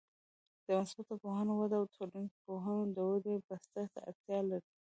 د 0.65 0.67
مثبته 0.79 1.13
پوهنو 1.21 1.53
وده 1.57 1.77
د 1.83 1.91
ټولنیزو 1.95 2.41
پوهنو 2.45 2.83
د 2.95 2.97
ودې 3.09 3.35
بستر 3.47 3.85
ته 3.93 3.99
اړتیا 4.09 4.39
لري. 4.49 4.69